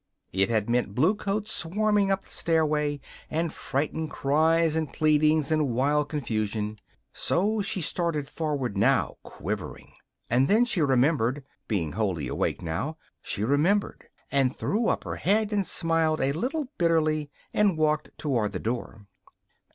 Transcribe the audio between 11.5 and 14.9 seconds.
being wholly awake now she remembered, and threw